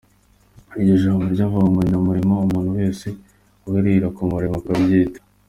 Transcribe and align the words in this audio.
Iryo 0.79 0.95
jambo 1.03 1.23
ryavugaga 1.35 1.69
’umunyamurimo’, 1.73 2.35
umuntu 2.45 2.69
wese 2.79 3.07
uhirira 3.67 4.07
ku 4.15 4.21
murimo 4.31 4.55
akabyiyita. 4.61 5.19